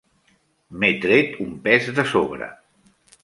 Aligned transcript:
M'he 0.83 0.89
tret 1.03 1.37
un 1.45 1.53
pes 1.69 1.91
de 1.99 2.07
sobre. 2.13 2.51